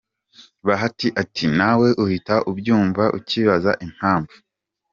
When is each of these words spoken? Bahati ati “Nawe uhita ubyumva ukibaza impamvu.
Bahati 0.67 1.07
ati 1.21 1.45
“Nawe 1.57 1.89
uhita 2.03 2.35
ubyumva 2.51 3.03
ukibaza 3.17 3.71
impamvu. 3.85 4.35